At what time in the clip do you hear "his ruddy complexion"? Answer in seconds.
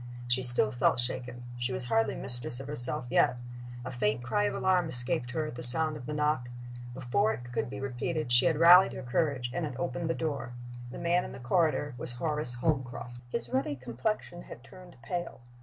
13.29-14.41